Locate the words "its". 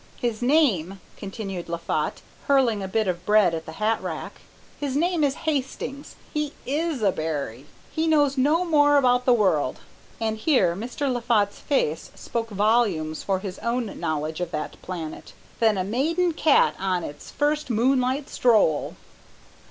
17.03-17.29